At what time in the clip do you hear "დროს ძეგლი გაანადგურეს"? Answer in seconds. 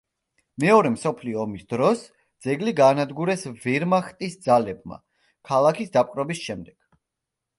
1.73-3.45